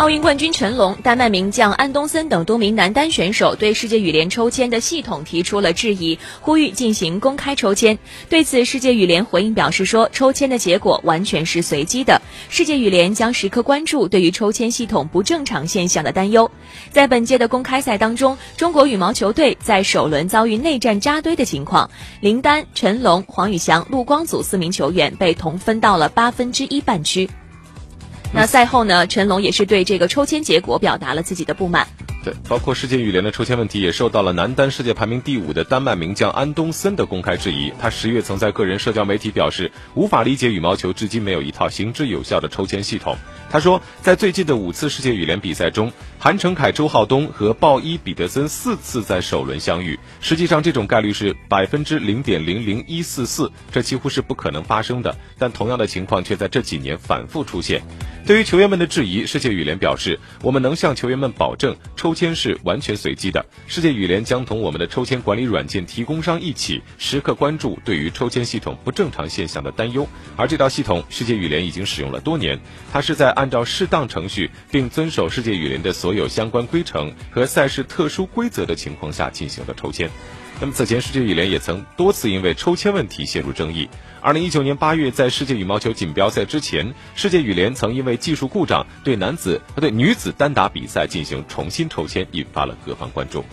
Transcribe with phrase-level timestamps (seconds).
[0.00, 7.98] 奥运冠军陈龙、丹麦名将安东森等多名男单选手对世界羽联抽签的系统提出了质疑，呼吁进行公开抽签。
[8.30, 16.50] 对此，世界羽联回应表示说，抽签的结果完全是随机的，世界羽联将时刻关注对于抽签系统不正常现象的担忧。
[16.90, 21.90] 在本届的公开赛当中，中国羽毛球队在首轮遭遇内战扎堆的情况，
[22.22, 27.28] 林丹、陈龙、黄宇翔、陆光祖四名球员被同分到了八分之一半区。
[28.32, 31.86] 那赛后呢，陈龙也是对这个抽签结果表达了自己的不满。
[32.22, 37.72] 对，包括世界羽联的抽签问题，也受到了男单世界排名第五的丹麦名将安东森的公开质疑。
[37.80, 43.16] 他十月曾在个人社交媒体表示，无法理解羽毛球至今没有一套行之有效的抽签系统。
[43.50, 49.98] 他说，在最近的五次世界羽联比赛中，韩成凯、周浩东和鲍伊、彼得森四次在首轮相遇。
[50.20, 55.16] 实际上，这种概率是百分之零点零零一四四，这几乎是不可能发生的。
[55.38, 57.80] 但同样的情况却在这几年反复出现。
[58.26, 63.44] 对于球员们的质疑，世界羽联表示，我们能向球员们保证，抽签是完全随机的。
[63.66, 70.06] 世界羽联将同我们的抽签管理软件提供商一起，时刻关注对于抽签系统不正常现象的担忧。
[70.36, 72.60] 而这套系统，世界羽联已经使用了多年，
[72.92, 80.08] 它是在按照适当程序并遵守世界羽联的所有相关规程和赛事特殊规则的情况下进行的抽签。
[80.62, 83.88] 那么此前，世界羽联也曾多次因为抽签问题陷入争议。
[84.20, 93.44] 二零一九年八月，在世界羽毛球锦标赛之前，世界羽联曾因为为技术故障对男子和对女子单打比赛进行重新抽签，引发了各方关注。